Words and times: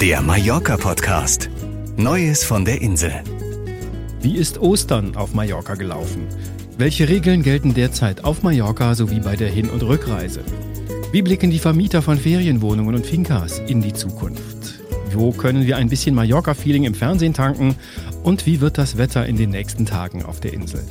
Der 0.00 0.20
Mallorca-Podcast. 0.20 1.48
Neues 1.96 2.44
von 2.44 2.66
der 2.66 2.82
Insel. 2.82 3.14
Wie 4.20 4.36
ist 4.36 4.58
Ostern 4.58 5.16
auf 5.16 5.32
Mallorca 5.32 5.74
gelaufen? 5.74 6.26
Welche 6.76 7.08
Regeln 7.08 7.42
gelten 7.42 7.72
derzeit 7.72 8.22
auf 8.22 8.42
Mallorca 8.42 8.94
sowie 8.94 9.20
bei 9.20 9.36
der 9.36 9.48
Hin- 9.48 9.70
und 9.70 9.82
Rückreise? 9.82 10.42
Wie 11.12 11.22
blicken 11.22 11.50
die 11.50 11.58
Vermieter 11.58 12.02
von 12.02 12.18
Ferienwohnungen 12.18 12.94
und 12.94 13.06
Finkas 13.06 13.58
in 13.60 13.80
die 13.80 13.94
Zukunft? 13.94 14.82
Wo 15.14 15.32
können 15.32 15.66
wir 15.66 15.78
ein 15.78 15.88
bisschen 15.88 16.14
Mallorca-Feeling 16.14 16.84
im 16.84 16.94
Fernsehen 16.94 17.32
tanken? 17.32 17.74
Und 18.22 18.44
wie 18.44 18.60
wird 18.60 18.76
das 18.76 18.98
Wetter 18.98 19.24
in 19.24 19.38
den 19.38 19.48
nächsten 19.48 19.86
Tagen 19.86 20.22
auf 20.22 20.40
der 20.40 20.52
Insel? 20.52 20.84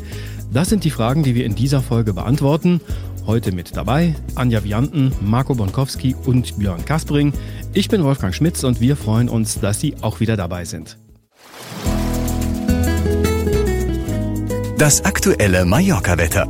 Das 0.51 0.69
sind 0.69 0.83
die 0.83 0.89
Fragen, 0.89 1.21
die 1.21 1.35
wir 1.35 1.45
in 1.45 1.53
dieser 1.53 1.83
Folge 1.83 2.13
beantworten. 2.13 2.81
Heute 3.27 3.51
mit 3.51 3.75
dabei 3.75 4.13
Anja 4.35 4.63
Vianten, 4.63 5.11
Marco 5.19 5.55
Bonkowski 5.55 6.15
und 6.25 6.59
Björn 6.59 6.85
Kaspring. 6.85 7.33
Ich 7.73 7.87
bin 7.87 8.03
Wolfgang 8.03 8.35
Schmitz 8.35 8.63
und 8.63 8.81
wir 8.81 8.95
freuen 8.95 9.29
uns, 9.29 9.59
dass 9.59 9.79
Sie 9.79 9.95
auch 10.01 10.19
wieder 10.19 10.37
dabei 10.37 10.65
sind. 10.65 10.99
Das 14.77 15.03
aktuelle 15.05 15.65
Mallorca-Wetter. 15.65 16.47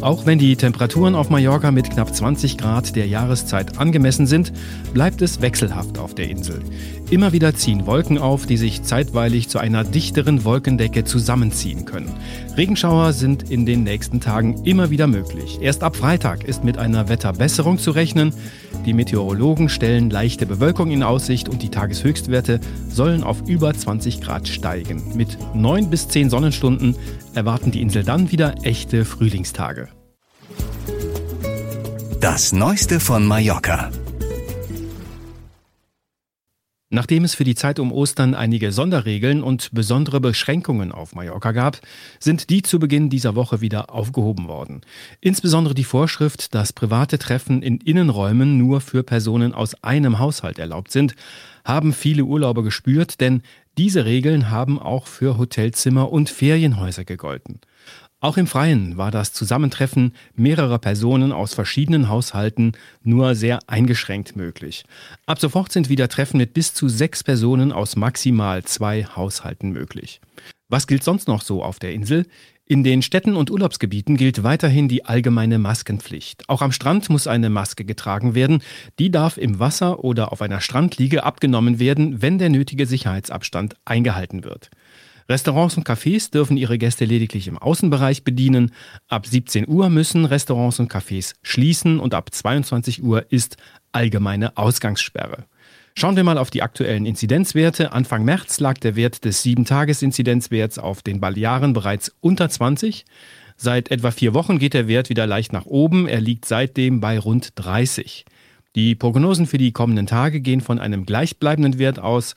Auch 0.00 0.26
wenn 0.26 0.38
die 0.38 0.54
Temperaturen 0.54 1.16
auf 1.16 1.28
Mallorca 1.28 1.72
mit 1.72 1.90
knapp 1.90 2.14
20 2.14 2.56
Grad 2.56 2.94
der 2.94 3.08
Jahreszeit 3.08 3.78
angemessen 3.78 4.28
sind, 4.28 4.52
bleibt 4.94 5.20
es 5.22 5.42
wechselhaft 5.42 5.98
auf 5.98 6.14
der 6.14 6.30
Insel. 6.30 6.60
Immer 7.10 7.32
wieder 7.32 7.54
ziehen 7.56 7.84
Wolken 7.84 8.16
auf, 8.16 8.46
die 8.46 8.56
sich 8.56 8.84
zeitweilig 8.84 9.48
zu 9.48 9.58
einer 9.58 9.82
dichteren 9.82 10.44
Wolkendecke 10.44 11.02
zusammenziehen 11.02 11.84
können. 11.84 12.14
Regenschauer 12.58 13.12
sind 13.12 13.52
in 13.52 13.66
den 13.66 13.84
nächsten 13.84 14.20
Tagen 14.20 14.64
immer 14.64 14.90
wieder 14.90 15.06
möglich. 15.06 15.60
Erst 15.62 15.84
ab 15.84 15.94
Freitag 15.94 16.42
ist 16.42 16.64
mit 16.64 16.76
einer 16.76 17.08
Wetterbesserung 17.08 17.78
zu 17.78 17.92
rechnen. 17.92 18.34
Die 18.84 18.94
Meteorologen 18.94 19.68
stellen 19.68 20.10
leichte 20.10 20.44
Bewölkung 20.44 20.90
in 20.90 21.04
Aussicht 21.04 21.48
und 21.48 21.62
die 21.62 21.68
Tageshöchstwerte 21.68 22.58
sollen 22.88 23.22
auf 23.22 23.48
über 23.48 23.72
20 23.72 24.20
Grad 24.20 24.48
steigen. 24.48 25.16
Mit 25.16 25.38
9 25.54 25.88
bis 25.88 26.08
10 26.08 26.30
Sonnenstunden 26.30 26.96
erwarten 27.32 27.70
die 27.70 27.80
Insel 27.80 28.02
dann 28.02 28.32
wieder 28.32 28.56
echte 28.64 29.04
Frühlingstage. 29.04 29.88
Das 32.20 32.52
Neueste 32.52 32.98
von 32.98 33.24
Mallorca. 33.24 33.90
Nachdem 36.90 37.24
es 37.24 37.34
für 37.34 37.44
die 37.44 37.54
Zeit 37.54 37.78
um 37.78 37.92
Ostern 37.92 38.34
einige 38.34 38.72
Sonderregeln 38.72 39.42
und 39.42 39.70
besondere 39.72 40.20
Beschränkungen 40.20 40.90
auf 40.90 41.14
Mallorca 41.14 41.52
gab, 41.52 41.80
sind 42.18 42.48
die 42.48 42.62
zu 42.62 42.78
Beginn 42.78 43.10
dieser 43.10 43.34
Woche 43.34 43.60
wieder 43.60 43.92
aufgehoben 43.92 44.48
worden. 44.48 44.80
Insbesondere 45.20 45.74
die 45.74 45.84
Vorschrift, 45.84 46.54
dass 46.54 46.72
private 46.72 47.18
Treffen 47.18 47.60
in 47.60 47.76
Innenräumen 47.76 48.56
nur 48.56 48.80
für 48.80 49.02
Personen 49.02 49.52
aus 49.52 49.82
einem 49.84 50.18
Haushalt 50.18 50.58
erlaubt 50.58 50.90
sind, 50.90 51.14
haben 51.62 51.92
viele 51.92 52.24
Urlauber 52.24 52.62
gespürt, 52.62 53.20
denn 53.20 53.42
diese 53.76 54.06
Regeln 54.06 54.50
haben 54.50 54.78
auch 54.78 55.06
für 55.06 55.36
Hotelzimmer 55.36 56.10
und 56.10 56.30
Ferienhäuser 56.30 57.04
gegolten. 57.04 57.60
Auch 58.20 58.36
im 58.36 58.48
Freien 58.48 58.96
war 58.96 59.12
das 59.12 59.32
Zusammentreffen 59.32 60.12
mehrerer 60.34 60.80
Personen 60.80 61.30
aus 61.30 61.54
verschiedenen 61.54 62.08
Haushalten 62.08 62.72
nur 63.04 63.36
sehr 63.36 63.60
eingeschränkt 63.68 64.34
möglich. 64.34 64.84
Ab 65.26 65.38
sofort 65.38 65.70
sind 65.70 65.88
wieder 65.88 66.08
Treffen 66.08 66.38
mit 66.38 66.52
bis 66.52 66.74
zu 66.74 66.88
sechs 66.88 67.22
Personen 67.22 67.70
aus 67.70 67.94
maximal 67.94 68.64
zwei 68.64 69.04
Haushalten 69.04 69.70
möglich. 69.70 70.20
Was 70.68 70.88
gilt 70.88 71.04
sonst 71.04 71.28
noch 71.28 71.42
so 71.42 71.62
auf 71.62 71.78
der 71.78 71.92
Insel? 71.92 72.26
In 72.66 72.82
den 72.82 73.02
Städten 73.02 73.36
und 73.36 73.52
Urlaubsgebieten 73.52 74.16
gilt 74.16 74.42
weiterhin 74.42 74.88
die 74.88 75.04
allgemeine 75.04 75.58
Maskenpflicht. 75.60 76.48
Auch 76.48 76.60
am 76.60 76.72
Strand 76.72 77.08
muss 77.10 77.28
eine 77.28 77.50
Maske 77.50 77.84
getragen 77.84 78.34
werden. 78.34 78.62
Die 78.98 79.12
darf 79.12 79.38
im 79.38 79.60
Wasser 79.60 80.02
oder 80.02 80.32
auf 80.32 80.42
einer 80.42 80.60
Strandliege 80.60 81.22
abgenommen 81.22 81.78
werden, 81.78 82.20
wenn 82.20 82.38
der 82.38 82.50
nötige 82.50 82.86
Sicherheitsabstand 82.86 83.76
eingehalten 83.84 84.42
wird. 84.42 84.70
Restaurants 85.28 85.76
und 85.76 85.86
Cafés 85.86 86.30
dürfen 86.30 86.56
ihre 86.56 86.78
Gäste 86.78 87.04
lediglich 87.04 87.48
im 87.48 87.58
Außenbereich 87.58 88.24
bedienen. 88.24 88.72
Ab 89.08 89.26
17 89.26 89.68
Uhr 89.68 89.90
müssen 89.90 90.24
Restaurants 90.24 90.80
und 90.80 90.90
Cafés 90.90 91.34
schließen 91.42 92.00
und 92.00 92.14
ab 92.14 92.32
22 92.32 93.02
Uhr 93.02 93.26
ist 93.30 93.58
allgemeine 93.92 94.56
Ausgangssperre. 94.56 95.44
Schauen 95.94 96.16
wir 96.16 96.24
mal 96.24 96.38
auf 96.38 96.50
die 96.50 96.62
aktuellen 96.62 97.04
Inzidenzwerte. 97.04 97.92
Anfang 97.92 98.24
März 98.24 98.60
lag 98.60 98.78
der 98.78 98.96
Wert 98.96 99.24
des 99.24 99.44
7-Tages-Inzidenzwerts 99.44 100.78
auf 100.78 101.02
den 101.02 101.20
Balearen 101.20 101.72
bereits 101.72 102.14
unter 102.20 102.48
20. 102.48 103.04
Seit 103.56 103.90
etwa 103.90 104.12
vier 104.12 104.32
Wochen 104.32 104.58
geht 104.58 104.74
der 104.74 104.88
Wert 104.88 105.10
wieder 105.10 105.26
leicht 105.26 105.52
nach 105.52 105.66
oben. 105.66 106.06
Er 106.06 106.20
liegt 106.20 106.44
seitdem 106.44 107.00
bei 107.00 107.18
rund 107.18 107.50
30. 107.56 108.24
Die 108.76 108.94
Prognosen 108.94 109.46
für 109.46 109.58
die 109.58 109.72
kommenden 109.72 110.06
Tage 110.06 110.40
gehen 110.40 110.60
von 110.60 110.78
einem 110.78 111.04
gleichbleibenden 111.04 111.78
Wert 111.78 111.98
aus. 111.98 112.36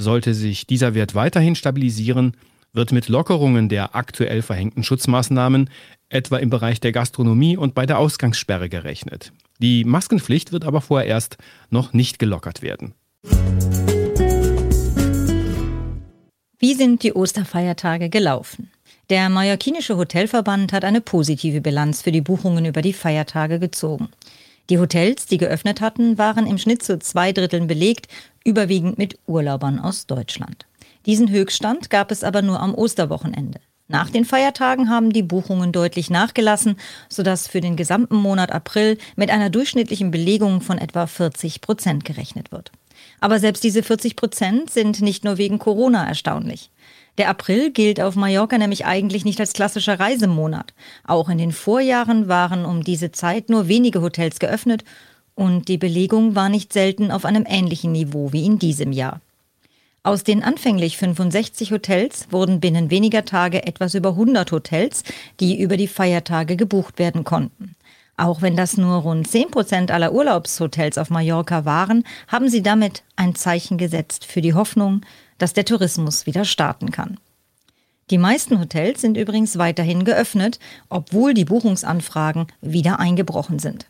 Sollte 0.00 0.32
sich 0.32 0.64
dieser 0.64 0.94
Wert 0.94 1.16
weiterhin 1.16 1.56
stabilisieren, 1.56 2.36
wird 2.72 2.92
mit 2.92 3.08
Lockerungen 3.08 3.68
der 3.68 3.96
aktuell 3.96 4.42
verhängten 4.42 4.84
Schutzmaßnahmen 4.84 5.68
etwa 6.08 6.36
im 6.36 6.50
Bereich 6.50 6.78
der 6.78 6.92
Gastronomie 6.92 7.56
und 7.56 7.74
bei 7.74 7.84
der 7.84 7.98
Ausgangssperre 7.98 8.68
gerechnet. 8.68 9.32
Die 9.58 9.84
Maskenpflicht 9.84 10.52
wird 10.52 10.64
aber 10.64 10.80
vorerst 10.80 11.36
noch 11.70 11.92
nicht 11.92 12.20
gelockert 12.20 12.62
werden. 12.62 12.94
Wie 16.60 16.74
sind 16.74 17.02
die 17.02 17.12
Osterfeiertage 17.12 18.08
gelaufen? 18.08 18.70
Der 19.10 19.28
Mallorquinische 19.28 19.96
Hotelverband 19.96 20.72
hat 20.72 20.84
eine 20.84 21.00
positive 21.00 21.60
Bilanz 21.60 22.02
für 22.02 22.12
die 22.12 22.20
Buchungen 22.20 22.66
über 22.66 22.82
die 22.82 22.92
Feiertage 22.92 23.58
gezogen. 23.58 24.08
Die 24.70 24.78
Hotels, 24.78 25.26
die 25.26 25.38
geöffnet 25.38 25.80
hatten, 25.80 26.18
waren 26.18 26.46
im 26.46 26.58
Schnitt 26.58 26.82
zu 26.82 26.98
zwei 26.98 27.32
Dritteln 27.32 27.66
belegt, 27.66 28.08
überwiegend 28.44 28.98
mit 28.98 29.18
Urlaubern 29.26 29.78
aus 29.78 30.06
Deutschland. 30.06 30.66
Diesen 31.06 31.30
Höchststand 31.30 31.88
gab 31.88 32.10
es 32.10 32.22
aber 32.22 32.42
nur 32.42 32.60
am 32.60 32.74
Osterwochenende. 32.74 33.60
Nach 33.90 34.10
den 34.10 34.26
Feiertagen 34.26 34.90
haben 34.90 35.14
die 35.14 35.22
Buchungen 35.22 35.72
deutlich 35.72 36.10
nachgelassen, 36.10 36.76
sodass 37.08 37.48
für 37.48 37.62
den 37.62 37.76
gesamten 37.76 38.16
Monat 38.16 38.52
April 38.52 38.98
mit 39.16 39.30
einer 39.30 39.48
durchschnittlichen 39.48 40.10
Belegung 40.10 40.60
von 40.60 40.76
etwa 40.76 41.06
40 41.06 41.62
Prozent 41.62 42.04
gerechnet 42.04 42.52
wird. 42.52 42.70
Aber 43.20 43.40
selbst 43.40 43.64
diese 43.64 43.82
40 43.82 44.16
Prozent 44.16 44.70
sind 44.70 45.00
nicht 45.00 45.24
nur 45.24 45.38
wegen 45.38 45.58
Corona 45.58 46.06
erstaunlich. 46.06 46.70
Der 47.18 47.28
April 47.28 47.72
gilt 47.72 48.00
auf 48.00 48.14
Mallorca 48.14 48.56
nämlich 48.58 48.86
eigentlich 48.86 49.24
nicht 49.24 49.40
als 49.40 49.52
klassischer 49.52 49.98
Reisemonat. 49.98 50.72
Auch 51.04 51.28
in 51.28 51.38
den 51.38 51.50
Vorjahren 51.50 52.28
waren 52.28 52.64
um 52.64 52.84
diese 52.84 53.10
Zeit 53.10 53.50
nur 53.50 53.66
wenige 53.66 54.00
Hotels 54.00 54.38
geöffnet 54.38 54.84
und 55.34 55.66
die 55.68 55.78
Belegung 55.78 56.36
war 56.36 56.48
nicht 56.48 56.72
selten 56.72 57.10
auf 57.10 57.24
einem 57.24 57.44
ähnlichen 57.46 57.90
Niveau 57.90 58.32
wie 58.32 58.46
in 58.46 58.60
diesem 58.60 58.92
Jahr. 58.92 59.20
Aus 60.04 60.22
den 60.22 60.44
anfänglich 60.44 60.96
65 60.96 61.72
Hotels 61.72 62.28
wurden 62.30 62.60
binnen 62.60 62.90
weniger 62.90 63.24
Tage 63.24 63.66
etwas 63.66 63.94
über 63.94 64.10
100 64.10 64.52
Hotels, 64.52 65.02
die 65.40 65.60
über 65.60 65.76
die 65.76 65.88
Feiertage 65.88 66.56
gebucht 66.56 67.00
werden 67.00 67.24
konnten. 67.24 67.74
Auch 68.18 68.42
wenn 68.42 68.56
das 68.56 68.76
nur 68.76 68.96
rund 68.96 69.28
10 69.28 69.52
Prozent 69.52 69.90
aller 69.92 70.12
Urlaubshotels 70.12 70.98
auf 70.98 71.08
Mallorca 71.08 71.64
waren, 71.64 72.02
haben 72.26 72.48
sie 72.48 72.62
damit 72.62 73.04
ein 73.14 73.36
Zeichen 73.36 73.78
gesetzt 73.78 74.24
für 74.24 74.40
die 74.40 74.54
Hoffnung, 74.54 75.02
dass 75.38 75.52
der 75.52 75.64
Tourismus 75.64 76.26
wieder 76.26 76.44
starten 76.44 76.90
kann. 76.90 77.18
Die 78.10 78.18
meisten 78.18 78.58
Hotels 78.58 79.02
sind 79.02 79.16
übrigens 79.16 79.56
weiterhin 79.56 80.04
geöffnet, 80.04 80.58
obwohl 80.88 81.32
die 81.32 81.44
Buchungsanfragen 81.44 82.48
wieder 82.60 82.98
eingebrochen 82.98 83.60
sind. 83.60 83.86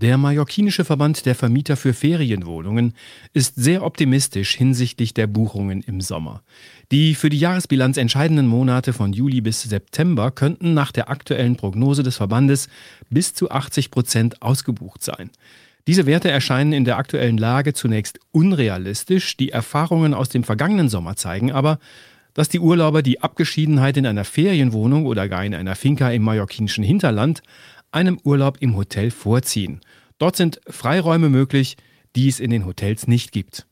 Der 0.00 0.16
Mallorquinische 0.16 0.86
Verband 0.86 1.26
der 1.26 1.34
Vermieter 1.34 1.76
für 1.76 1.92
Ferienwohnungen 1.92 2.94
ist 3.34 3.56
sehr 3.56 3.82
optimistisch 3.84 4.54
hinsichtlich 4.54 5.12
der 5.12 5.26
Buchungen 5.26 5.82
im 5.82 6.00
Sommer. 6.00 6.42
Die 6.90 7.14
für 7.14 7.28
die 7.28 7.38
Jahresbilanz 7.38 7.98
entscheidenden 7.98 8.46
Monate 8.46 8.94
von 8.94 9.12
Juli 9.12 9.42
bis 9.42 9.60
September 9.60 10.30
könnten 10.30 10.72
nach 10.72 10.90
der 10.90 11.10
aktuellen 11.10 11.56
Prognose 11.56 12.02
des 12.02 12.16
Verbandes 12.16 12.70
bis 13.10 13.34
zu 13.34 13.50
80 13.50 13.90
Prozent 13.90 14.40
ausgebucht 14.40 15.04
sein. 15.04 15.28
Diese 15.86 16.06
Werte 16.06 16.30
erscheinen 16.30 16.72
in 16.72 16.86
der 16.86 16.96
aktuellen 16.96 17.36
Lage 17.36 17.74
zunächst 17.74 18.20
unrealistisch. 18.32 19.36
Die 19.36 19.50
Erfahrungen 19.50 20.14
aus 20.14 20.30
dem 20.30 20.44
vergangenen 20.44 20.88
Sommer 20.88 21.16
zeigen 21.16 21.52
aber, 21.52 21.78
dass 22.32 22.48
die 22.48 22.60
Urlauber 22.60 23.02
die 23.02 23.20
Abgeschiedenheit 23.20 23.98
in 23.98 24.06
einer 24.06 24.24
Ferienwohnung 24.24 25.04
oder 25.04 25.28
gar 25.28 25.44
in 25.44 25.54
einer 25.54 25.74
Finca 25.74 26.10
im 26.10 26.22
mallorquinischen 26.22 26.84
Hinterland 26.84 27.42
einem 27.92 28.18
Urlaub 28.24 28.58
im 28.60 28.76
Hotel 28.76 29.10
vorziehen. 29.10 29.80
Dort 30.20 30.36
sind 30.36 30.60
Freiräume 30.68 31.30
möglich, 31.30 31.78
die 32.14 32.28
es 32.28 32.40
in 32.40 32.50
den 32.50 32.66
Hotels 32.66 33.06
nicht 33.06 33.32
gibt. 33.32 33.66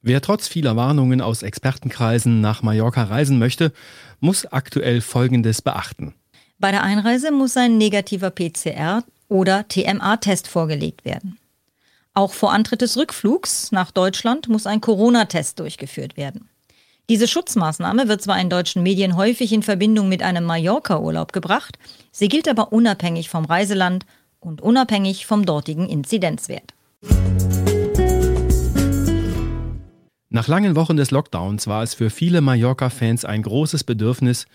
Wer 0.00 0.22
trotz 0.22 0.46
vieler 0.46 0.76
Warnungen 0.76 1.20
aus 1.20 1.42
Expertenkreisen 1.42 2.40
nach 2.40 2.62
Mallorca 2.62 3.02
reisen 3.02 3.38
möchte, 3.38 3.72
muss 4.20 4.46
aktuell 4.46 5.00
Folgendes 5.00 5.60
beachten. 5.60 6.14
Bei 6.60 6.70
der 6.70 6.84
Einreise 6.84 7.32
muss 7.32 7.56
ein 7.56 7.78
negativer 7.78 8.28
PCR- 8.28 9.02
oder 9.28 9.66
TMA-Test 9.66 10.46
vorgelegt 10.46 11.04
werden. 11.04 11.36
Auch 12.14 12.32
vor 12.32 12.52
Antritt 12.52 12.80
des 12.80 12.96
Rückflugs 12.96 13.72
nach 13.72 13.90
Deutschland 13.90 14.48
muss 14.48 14.66
ein 14.66 14.80
Corona-Test 14.80 15.58
durchgeführt 15.58 16.16
werden. 16.16 16.49
Diese 17.10 17.26
Schutzmaßnahme 17.26 18.06
wird 18.06 18.22
zwar 18.22 18.40
in 18.40 18.48
deutschen 18.48 18.84
Medien 18.84 19.16
häufig 19.16 19.52
in 19.52 19.64
Verbindung 19.64 20.08
mit 20.08 20.22
einem 20.22 20.44
Mallorca-Urlaub 20.44 21.32
gebracht, 21.32 21.76
sie 22.12 22.28
gilt 22.28 22.46
aber 22.46 22.72
unabhängig 22.72 23.28
vom 23.28 23.46
Reiseland 23.46 24.06
und 24.38 24.60
unabhängig 24.60 25.26
vom 25.26 25.44
dortigen 25.44 25.88
Inzidenzwert. 25.88 26.72
Nach 30.28 30.46
langen 30.46 30.76
Wochen 30.76 30.96
des 30.96 31.10
Lockdowns 31.10 31.66
war 31.66 31.82
es 31.82 31.94
für 31.94 32.10
viele 32.10 32.42
Mallorca-Fans 32.42 33.24
ein 33.24 33.42
großes 33.42 33.82
Bedürfnis, 33.82 34.46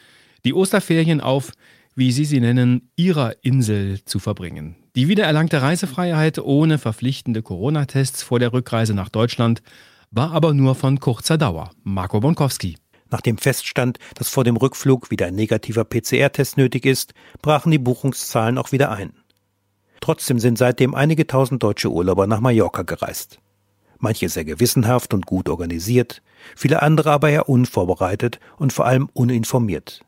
die 0.45 0.53
Osterferien 0.53 1.19
auf, 1.19 1.51
wie 1.93 2.13
sie 2.13 2.23
sie 2.23 2.39
nennen, 2.39 2.89
ihrer 2.95 3.33
Insel 3.41 3.99
zu 4.05 4.19
verbringen. 4.19 4.77
Die 4.95 5.09
wiedererlangte 5.09 5.61
Reisefreiheit 5.61 6.39
ohne 6.39 6.77
verpflichtende 6.77 7.41
Corona-Tests 7.41 8.23
vor 8.23 8.39
der 8.39 8.53
Rückreise 8.53 8.93
nach 8.93 9.09
Deutschland 9.09 9.61
war 10.15 10.31
aber 10.31 10.53
nur 10.53 10.73
von 10.73 10.99
kurzer 10.99 11.37
Dauer. 11.37 11.69
Marco 11.83 12.19
Bonkowski. 12.19 12.77
Nachdem 13.11 13.37
feststand, 13.37 13.99
dass 14.15 14.29
vor 14.29 14.43
dem 14.43 14.57
Rückflug 14.57 15.11
wieder 15.11 15.27
ein 15.27 15.35
negativer 15.35 15.85
PCR-Test 15.85 16.57
nötig 16.57 16.85
ist, 16.85 17.13
brachen 17.41 17.71
die 17.71 17.77
Buchungszahlen 17.77 18.57
auch 18.57 18.71
wieder 18.71 18.91
ein. 18.91 19.13
Trotzdem 20.01 20.39
sind 20.39 20.57
seitdem 20.57 20.95
einige 20.95 21.27
tausend 21.27 21.61
deutsche 21.61 21.91
Urlauber 21.91 22.25
nach 22.25 22.39
Mallorca 22.39 22.81
gereist 22.81 23.39
manche 24.05 24.29
sehr 24.29 24.45
gewissenhaft 24.45 25.13
und 25.13 25.25
gut 25.25 25.49
organisiert, 25.49 26.21
viele 26.55 26.81
andere 26.81 27.11
aber 27.11 27.29
eher 27.29 27.49
unvorbereitet 27.49 28.39
und 28.57 28.73
vor 28.73 28.85
allem 28.85 29.09
uninformiert. 29.13 30.01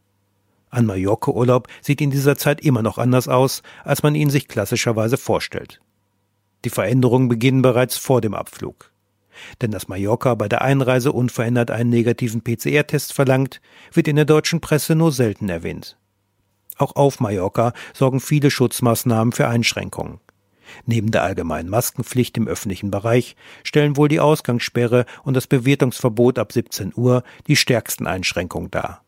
Ein 0.69 0.85
Mallorca-Urlaub 0.85 1.67
sieht 1.81 2.01
in 2.01 2.11
dieser 2.11 2.37
Zeit 2.37 2.61
immer 2.61 2.81
noch 2.81 2.97
anders 2.97 3.27
aus, 3.27 3.63
als 3.83 4.03
man 4.03 4.15
ihn 4.15 4.29
sich 4.29 4.47
klassischerweise 4.47 5.17
vorstellt. 5.17 5.79
Die 6.65 6.69
Veränderungen 6.69 7.29
beginnen 7.29 7.61
bereits 7.61 7.97
vor 7.97 8.21
dem 8.21 8.33
Abflug. 8.33 8.91
Denn 9.61 9.71
dass 9.71 9.87
Mallorca 9.87 10.35
bei 10.35 10.47
der 10.47 10.61
Einreise 10.61 11.11
unverändert 11.11 11.71
einen 11.71 11.89
negativen 11.89 12.41
PCR-Test 12.41 13.13
verlangt, 13.13 13.61
wird 13.93 14.07
in 14.07 14.15
der 14.15 14.25
deutschen 14.25 14.61
Presse 14.61 14.95
nur 14.95 15.11
selten 15.11 15.49
erwähnt. 15.49 15.97
Auch 16.77 16.95
auf 16.95 17.19
Mallorca 17.19 17.73
sorgen 17.93 18.19
viele 18.19 18.51
Schutzmaßnahmen 18.51 19.33
für 19.33 19.47
Einschränkungen. 19.47 20.19
Neben 20.85 21.11
der 21.11 21.23
allgemeinen 21.23 21.69
Maskenpflicht 21.69 22.37
im 22.37 22.47
öffentlichen 22.47 22.91
Bereich 22.91 23.35
stellen 23.63 23.97
wohl 23.97 24.09
die 24.09 24.19
Ausgangssperre 24.19 25.05
und 25.23 25.33
das 25.33 25.47
Bewirtungsverbot 25.47 26.39
ab 26.39 26.51
17 26.51 26.93
Uhr 26.95 27.23
die 27.47 27.55
stärksten 27.55 28.05
Einschränkungen 28.05 28.71
dar. 28.71 29.01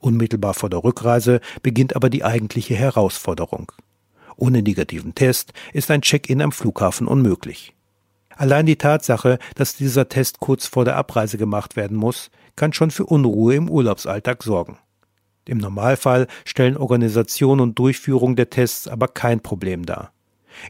Unmittelbar 0.00 0.54
vor 0.54 0.68
der 0.68 0.84
Rückreise 0.84 1.40
beginnt 1.62 1.96
aber 1.96 2.10
die 2.10 2.24
eigentliche 2.24 2.74
Herausforderung. 2.74 3.72
Ohne 4.36 4.62
negativen 4.62 5.14
Test 5.14 5.52
ist 5.72 5.90
ein 5.90 6.02
Check-in 6.02 6.42
am 6.42 6.52
Flughafen 6.52 7.06
unmöglich. 7.06 7.74
Allein 8.36 8.66
die 8.66 8.76
Tatsache, 8.76 9.38
dass 9.54 9.76
dieser 9.76 10.08
Test 10.08 10.40
kurz 10.40 10.66
vor 10.66 10.84
der 10.84 10.96
Abreise 10.96 11.38
gemacht 11.38 11.76
werden 11.76 11.96
muss, 11.96 12.30
kann 12.56 12.72
schon 12.72 12.90
für 12.90 13.06
Unruhe 13.06 13.54
im 13.54 13.70
Urlaubsalltag 13.70 14.42
sorgen. 14.42 14.78
Im 15.46 15.58
Normalfall 15.58 16.28
stellen 16.44 16.76
Organisation 16.76 17.60
und 17.60 17.78
Durchführung 17.78 18.36
der 18.36 18.50
Tests 18.50 18.86
aber 18.86 19.08
kein 19.08 19.40
Problem 19.40 19.84
dar. 19.84 20.12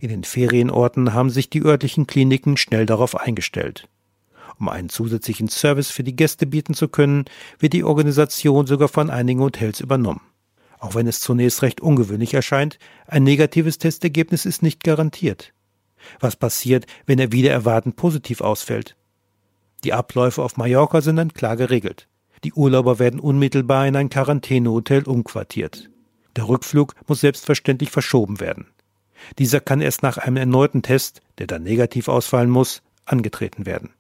In 0.01 0.09
den 0.09 0.25
Ferienorten 0.25 1.13
haben 1.13 1.31
sich 1.31 1.51
die 1.51 1.63
örtlichen 1.63 2.07
Kliniken 2.07 2.57
schnell 2.57 2.87
darauf 2.87 3.17
eingestellt. 3.17 3.89
Um 4.59 4.69
einen 4.69 4.89
zusätzlichen 4.89 5.49
Service 5.49 5.91
für 5.91 6.05
die 6.05 6.17
Gäste 6.17 6.47
bieten 6.47 6.75
zu 6.75 6.89
können, 6.89 7.25
wird 7.59 7.73
die 7.73 7.85
Organisation 7.85 8.67
sogar 8.67 8.89
von 8.89 9.11
einigen 9.11 9.41
Hotels 9.41 9.81
übernommen. 9.81 10.21
Auch 10.79 10.95
wenn 10.95 11.07
es 11.07 11.21
zunächst 11.21 11.63
recht 11.63 11.81
ungewöhnlich 11.81 12.35
erscheint, 12.35 12.79
ein 13.07 13.25
negatives 13.25 13.79
Testergebnis 13.79 14.47
ist 14.47 14.63
nicht 14.63 14.83
garantiert. 14.85 15.53
Was 16.21 16.37
passiert, 16.37 16.87
wenn 17.07 17.19
er 17.19 17.33
wieder 17.33 17.51
erwartend 17.51 17.97
positiv 17.97 18.41
ausfällt? 18.41 18.97
Die 19.85 19.93
Abläufe 19.93 20.43
auf 20.43 20.57
Mallorca 20.57 21.01
sind 21.01 21.17
dann 21.17 21.33
klar 21.33 21.57
geregelt. 21.57 22.09
Die 22.45 22.53
Urlauber 22.53 22.99
werden 22.99 23.21
unmittelbar 23.21 23.87
in 23.87 23.97
ein 23.97 24.11
Quarantänehotel 24.11 25.05
umquartiert. 25.05 25.91
Der 26.37 26.49
Rückflug 26.49 26.95
muss 27.07 27.21
selbstverständlich 27.21 27.91
verschoben 27.91 28.41
werden. 28.41 28.67
Dieser 29.39 29.61
kann 29.61 29.81
erst 29.81 30.03
nach 30.03 30.19
einem 30.19 30.37
erneuten 30.37 30.83
Test, 30.83 31.21
der 31.39 31.47
dann 31.47 31.63
negativ 31.63 32.09
ausfallen 32.09 32.51
muss, 32.51 32.83
angetreten 33.05 33.67
werden. 33.67 33.91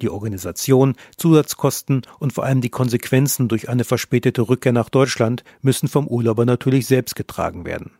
Die 0.00 0.10
Organisation, 0.10 0.94
Zusatzkosten 1.16 2.02
und 2.20 2.32
vor 2.32 2.44
allem 2.44 2.60
die 2.60 2.70
Konsequenzen 2.70 3.48
durch 3.48 3.68
eine 3.68 3.84
verspätete 3.84 4.48
Rückkehr 4.48 4.72
nach 4.72 4.90
Deutschland 4.90 5.42
müssen 5.60 5.88
vom 5.88 6.06
Urlauber 6.06 6.44
natürlich 6.44 6.86
selbst 6.86 7.16
getragen 7.16 7.64
werden. 7.66 7.90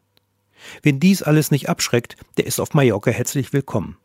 Wen 0.83 1.01
dies 1.01 1.23
alles 1.23 1.51
nicht 1.51 1.69
abschreckt, 1.69 2.17
der 2.37 2.47
ist 2.47 2.61
auf 2.61 2.75
Mallorca 2.75 3.11
herzlich 3.11 3.53
willkommen. 3.53 3.97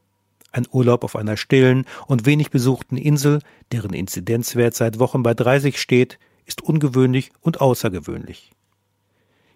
Ein 0.51 0.67
Urlaub 0.71 1.03
auf 1.03 1.15
einer 1.15 1.35
stillen 1.35 1.85
und 2.07 2.25
wenig 2.25 2.51
besuchten 2.51 2.97
Insel, 2.97 3.39
deren 3.71 3.93
Inzidenzwert 3.93 4.75
seit 4.75 4.99
Wochen 4.99 5.23
bei 5.23 5.33
30 5.33 5.79
steht, 5.79 6.19
ist 6.45 6.61
ungewöhnlich 6.61 7.31
und 7.41 7.59
außergewöhnlich. 7.59 8.51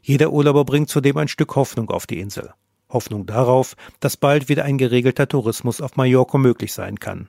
Jeder 0.01 0.31
Urlauber 0.31 0.65
bringt 0.65 0.89
zudem 0.89 1.17
ein 1.17 1.27
Stück 1.27 1.55
Hoffnung 1.55 1.89
auf 1.91 2.07
die 2.07 2.19
Insel. 2.19 2.53
Hoffnung 2.89 3.25
darauf, 3.25 3.75
dass 3.99 4.17
bald 4.17 4.49
wieder 4.49 4.63
ein 4.63 4.77
geregelter 4.77 5.27
Tourismus 5.27 5.81
auf 5.81 5.97
Mallorca 5.97 6.38
möglich 6.38 6.73
sein 6.73 6.99
kann. 6.99 7.27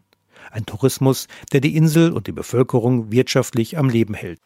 Ein 0.50 0.64
Tourismus, 0.64 1.26
der 1.52 1.60
die 1.60 1.76
Insel 1.76 2.12
und 2.12 2.26
die 2.26 2.32
Bevölkerung 2.32 3.12
wirtschaftlich 3.12 3.76
am 3.76 3.88
Leben 3.88 4.14
hält. 4.14 4.40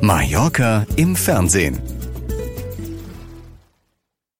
Mallorca 0.00 0.86
im 0.96 1.16
Fernsehen. 1.16 1.80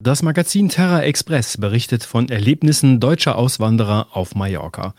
Das 0.06 0.22
Magazin 0.22 0.68
Terra 0.68 1.02
Express 1.02 1.56
berichtet 1.56 2.04
von 2.04 2.28
Erlebnissen 2.28 3.00
deutscher 3.00 3.36
Auswanderer 3.36 4.06
auf 4.12 4.36
Mallorca. 4.36 4.94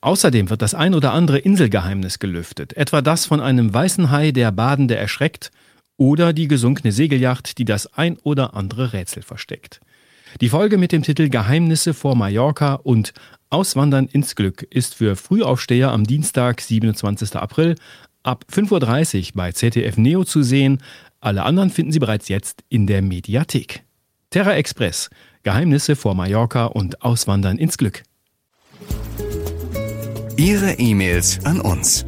Außerdem 0.00 0.50
wird 0.50 0.62
das 0.62 0.74
ein 0.74 0.96
oder 0.96 1.12
andere 1.12 1.38
Inselgeheimnis 1.38 2.18
gelüftet, 2.18 2.76
etwa 2.76 3.00
das 3.00 3.24
von 3.24 3.38
einem 3.38 3.72
weißen 3.72 4.10
Hai, 4.10 4.32
der 4.32 4.50
Badende 4.50 4.96
erschreckt 4.96 5.52
oder 5.96 6.32
die 6.32 6.48
gesunkene 6.48 6.90
Segelyacht, 6.90 7.58
die 7.58 7.64
das 7.64 7.94
ein 7.94 8.18
oder 8.24 8.54
andere 8.54 8.92
Rätsel 8.92 9.22
versteckt. 9.22 9.78
Die 10.40 10.48
Folge 10.48 10.76
mit 10.76 10.90
dem 10.90 11.04
Titel 11.04 11.28
Geheimnisse 11.28 11.94
vor 11.94 12.16
Mallorca 12.16 12.74
und 12.74 13.12
Auswandern 13.50 14.08
ins 14.08 14.34
Glück 14.34 14.62
ist 14.62 14.96
für 14.96 15.14
Frühaufsteher 15.14 15.92
am 15.92 16.02
Dienstag, 16.02 16.62
27. 16.62 17.36
April 17.36 17.76
ab 18.24 18.44
5.30 18.52 19.18
Uhr 19.18 19.32
bei 19.34 19.52
ZDF 19.52 19.98
Neo 19.98 20.24
zu 20.24 20.42
sehen. 20.42 20.82
Alle 21.20 21.44
anderen 21.44 21.70
finden 21.70 21.92
Sie 21.92 22.00
bereits 22.00 22.26
jetzt 22.26 22.64
in 22.68 22.88
der 22.88 23.02
Mediathek. 23.02 23.84
Terra 24.30 24.54
Express 24.56 25.10
Geheimnisse 25.42 25.96
vor 25.96 26.14
Mallorca 26.14 26.66
und 26.66 27.02
Auswandern 27.02 27.58
ins 27.58 27.78
Glück. 27.78 28.02
Ihre 30.36 30.72
E-Mails 30.72 31.44
an 31.44 31.60
uns 31.60 32.04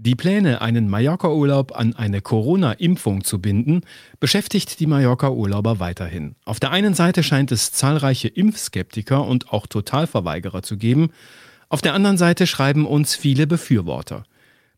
die 0.00 0.14
Pläne, 0.14 0.60
einen 0.62 0.88
Mallorca-Urlaub 0.88 1.76
an 1.76 1.94
eine 1.96 2.22
Corona-Impfung 2.22 3.24
zu 3.24 3.40
binden, 3.40 3.80
beschäftigt 4.20 4.78
die 4.78 4.86
Mallorca-Urlauber 4.86 5.80
weiterhin. 5.80 6.36
Auf 6.44 6.60
der 6.60 6.70
einen 6.70 6.94
Seite 6.94 7.24
scheint 7.24 7.50
es 7.50 7.72
zahlreiche 7.72 8.28
Impfskeptiker 8.28 9.26
und 9.26 9.52
auch 9.52 9.66
Totalverweigerer 9.66 10.62
zu 10.62 10.76
geben, 10.76 11.10
auf 11.68 11.82
der 11.82 11.94
anderen 11.94 12.16
Seite 12.16 12.46
schreiben 12.46 12.86
uns 12.86 13.16
viele 13.16 13.46
Befürworter. 13.46 14.22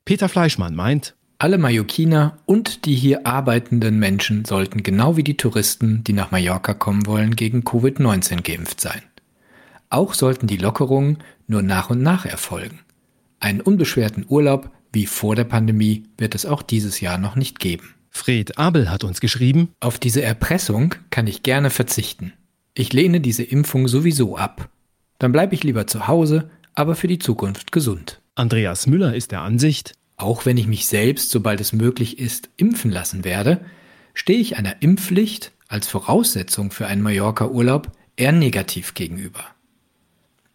Peter 0.05 0.29
Fleischmann 0.29 0.75
meint, 0.75 1.15
alle 1.41 1.57
Mallorquiner 1.57 2.37
und 2.45 2.85
die 2.85 2.95
hier 2.95 3.27
arbeitenden 3.27 3.99
Menschen 3.99 4.45
sollten 4.45 4.83
genau 4.83 5.17
wie 5.17 5.25
die 5.25 5.39
Touristen, 5.39 6.05
die 6.05 6.13
nach 6.13 6.31
Mallorca 6.31 6.75
kommen 6.75 7.07
wollen, 7.07 7.35
gegen 7.35 7.63
Covid-19 7.63 8.43
geimpft 8.43 8.81
sein. 8.81 9.01
Auch 9.89 10.13
sollten 10.13 10.47
die 10.47 10.59
Lockerungen 10.59 11.19
nur 11.47 11.63
nach 11.63 11.89
und 11.89 12.03
nach 12.03 12.27
erfolgen. 12.27 12.81
Einen 13.41 13.63
unbeschwerten 13.63 14.27
Urlaub 14.29 14.71
wie 14.93 15.07
vor 15.07 15.35
der 15.35 15.45
Pandemie 15.45 16.05
wird 16.19 16.35
es 16.35 16.45
auch 16.45 16.63
dieses 16.63 17.01
Jahr 17.01 17.17
noch 17.17 17.37
nicht 17.37 17.59
geben. 17.59 17.95
Fred 18.11 18.59
Abel 18.59 18.91
hat 18.91 19.03
uns 19.03 19.21
geschrieben, 19.21 19.71
Auf 19.81 19.99
diese 19.99 20.21
Erpressung 20.21 20.95
kann 21.09 21.27
ich 21.27 21.43
gerne 21.43 21.71
verzichten. 21.71 22.35
Ich 22.75 22.93
lehne 22.93 23.21
diese 23.21 23.45
Impfung 23.45 23.89
sowieso 23.89 24.37
ab. 24.37 24.69
Dann 25.19 25.33
bleibe 25.33 25.55
ich 25.55 25.65
lieber 25.65 25.87
zu 25.87 26.07
Hause, 26.07 26.51
aber 26.75 26.97
für 26.97 27.09
die 27.09 27.19
Zukunft 27.19 27.73
gesund. 27.73 28.21
Andreas 28.35 28.87
Müller 28.87 29.15
ist 29.15 29.33
der 29.33 29.41
Ansicht, 29.41 29.95
auch 30.23 30.47
wenn 30.47 30.57
ich 30.57 30.67
mich 30.67 30.87
selbst, 30.87 31.31
sobald 31.31 31.61
es 31.61 31.73
möglich 31.73 32.19
ist, 32.19 32.49
impfen 32.57 32.91
lassen 32.91 33.25
werde, 33.25 33.61
stehe 34.15 34.39
ich 34.39 34.57
einer 34.57 34.83
Impfpflicht 34.83 35.53
als 35.69 35.89
Voraussetzung 35.89 36.71
für 36.71 36.87
einen 36.87 37.03
Mallorca-Urlaub 37.03 37.93
eher 38.17 38.33
negativ 38.33 38.95
gegenüber. 38.95 39.45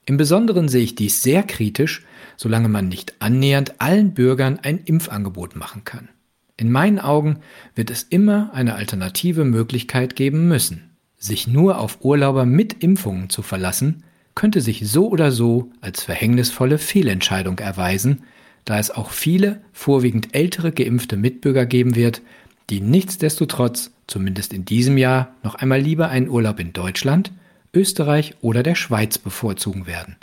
Im 0.06 0.18
Besonderen 0.18 0.70
sehe 0.70 0.84
ich 0.84 0.96
dies 0.96 1.24
sehr 1.24 1.42
kritisch, 1.42 2.04
solange 2.38 2.70
man 2.70 2.88
nicht 2.90 3.16
annähernd 3.20 3.82
allen 3.82 4.14
Bürgern 4.14 4.60
ein 4.62 4.80
Impfangebot 4.86 5.56
machen 5.56 5.84
kann. 5.84 6.10
In 6.58 6.72
meinen 6.72 7.00
Augen 7.00 7.40
wird 7.74 7.90
es 7.90 8.04
immer 8.04 8.54
eine 8.54 8.76
alternative 8.76 9.46
Möglichkeit 9.46 10.16
geben 10.16 10.48
müssen. 10.48 10.96
Sich 11.18 11.48
nur 11.48 11.80
auf 11.80 12.00
Urlauber 12.02 12.46
mit 12.46 12.84
Impfungen 12.84 13.30
zu 13.30 13.42
verlassen, 13.42 14.04
könnte 14.36 14.62
sich 14.62 14.88
so 14.88 15.10
oder 15.10 15.32
so 15.32 15.72
als 15.82 16.04
verhängnisvolle 16.04 16.78
Fehlentscheidung 16.78 17.58
erweisen, 17.60 18.24
da 18.66 18.80
es 18.80 18.92
auch 18.92 19.12
viele, 19.12 19.62
vorwiegend 19.72 20.36
ältere 20.36 20.72
geimpfte 20.72 21.18
Mitbürger 21.18 21.66
geben 21.66 21.96
wird, 21.96 22.22
die 22.70 22.82
nichtsdestotrotz, 22.82 23.92
zumindest 24.08 24.54
in 24.54 24.66
diesem 24.66 24.98
Jahr, 24.98 25.36
noch 25.44 25.56
einmal 25.56 25.80
lieber 25.80 26.10
einen 26.10 26.30
Urlaub 26.30 26.60
in 26.60 26.74
Deutschland 26.74 27.32
Österreich 27.76 28.36
oder 28.42 28.64
der 28.64 28.76
Schweiz 28.76 29.18
bevorzugen 29.18 29.86
werden. 29.86 30.16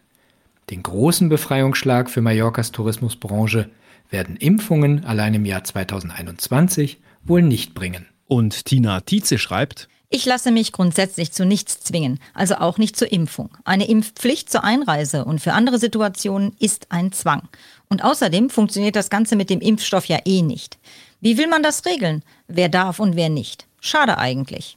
Den 0.71 0.83
großen 0.83 1.29
Befreiungsschlag 1.29 2.11
für 2.11 2.23
Mallorcas 2.23 2.73
Tourismusbranche 2.73 3.69
werden 4.11 4.37
Impfungen 4.37 5.05
allein 5.05 5.35
im 5.35 5.45
Jahr 5.45 5.63
2021 5.63 6.99
wohl 7.25 7.43
nicht 7.43 7.75
bringen. 7.75 8.07
Und 8.27 8.65
Tina 8.65 9.01
Tietze 9.01 9.39
schreibt, 9.39 9.89
ich 10.13 10.27
lasse 10.27 10.51
mich 10.51 10.73
grundsätzlich 10.73 11.33
zu 11.33 11.47
nichts 11.47 11.81
zwingen, 11.81 12.21
also 12.35 12.57
auch 12.57 12.77
nicht 12.77 12.97
zur 12.97 13.11
Impfung. 13.11 13.49
Eine 13.65 13.89
Impfpflicht 13.89 14.51
zur 14.51 14.63
Einreise 14.63 15.25
und 15.25 15.41
für 15.41 15.55
andere 15.55 15.79
Situationen 15.79 16.55
ist 16.59 16.89
ein 16.91 17.13
Zwang. 17.13 17.49
Und 17.89 18.05
außerdem 18.05 18.51
funktioniert 18.51 18.95
das 18.95 19.09
Ganze 19.09 19.37
mit 19.37 19.49
dem 19.49 19.61
Impfstoff 19.61 20.05
ja 20.05 20.19
eh 20.27 20.43
nicht. 20.43 20.77
Wie 21.23 21.39
will 21.39 21.49
man 21.49 21.63
das 21.63 21.87
regeln? 21.87 22.23
Wer 22.47 22.69
darf 22.69 23.01
und 23.01 23.17
wer 23.17 23.31
nicht? 23.31 23.67
Schade 23.81 24.19
eigentlich. 24.19 24.77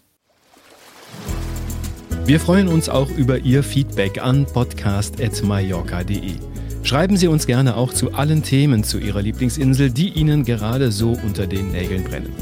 Wir 2.26 2.40
freuen 2.40 2.70
uns 2.70 2.88
auch 2.88 3.10
über 3.10 3.40
Ihr 3.40 3.62
Feedback 3.62 4.24
an 4.24 4.46
podcast.mallorca.de. 4.46 6.36
Schreiben 6.84 7.18
Sie 7.18 7.28
uns 7.28 7.46
gerne 7.46 7.76
auch 7.76 7.92
zu 7.92 8.14
allen 8.14 8.42
Themen 8.42 8.86
zu 8.86 9.00
Ihrer 9.00 9.22
Lieblingsinsel, 9.22 9.92
die 9.92 10.10
Ihnen 10.10 10.46
gerade 10.46 10.94
so 10.94 11.12
unter 11.12 11.46
den 11.46 11.72
Nägeln 11.72 12.06
brennen. 12.06 12.34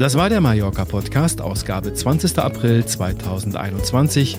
Das 0.00 0.14
war 0.14 0.30
der 0.30 0.40
Mallorca 0.40 0.86
Podcast, 0.86 1.42
Ausgabe 1.42 1.92
20. 1.92 2.38
April 2.38 2.86
2021. 2.86 4.38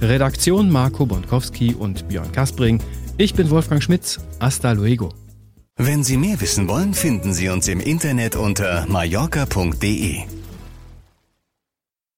Redaktion 0.00 0.70
Marco 0.70 1.04
Bonkowski 1.04 1.74
und 1.74 2.08
Björn 2.08 2.32
Kaspring. 2.32 2.80
Ich 3.18 3.34
bin 3.34 3.50
Wolfgang 3.50 3.82
Schmitz. 3.82 4.20
Hasta 4.40 4.72
luego. 4.72 5.10
Wenn 5.76 6.02
Sie 6.02 6.16
mehr 6.16 6.40
wissen 6.40 6.66
wollen, 6.66 6.94
finden 6.94 7.34
Sie 7.34 7.50
uns 7.50 7.68
im 7.68 7.80
Internet 7.80 8.36
unter 8.36 8.86
mallorca.de. 8.88 10.22